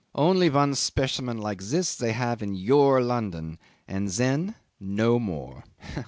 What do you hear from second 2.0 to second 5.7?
have in your London, and then no more.